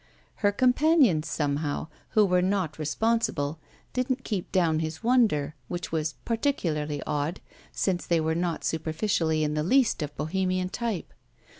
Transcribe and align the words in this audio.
Her 0.37 0.51
companions 0.51 1.27
somehow, 1.29 1.85
who 2.17 2.25
were 2.25 2.41
not 2.41 2.79
responsible, 2.79 3.59
didn't 3.93 4.23
keep 4.23 4.51
down 4.51 4.79
his 4.79 5.03
wonder; 5.03 5.53
which 5.67 5.91
was 5.91 6.13
particularly 6.25 7.03
odd, 7.05 7.39
since 7.71 8.07
they 8.07 8.19
were 8.19 8.33
not 8.33 8.63
superficially 8.63 9.43
in 9.43 9.53
the 9.53 9.61
least 9.61 10.01
of 10.01 10.17
Bohemian 10.17 10.69
type. 10.69 11.13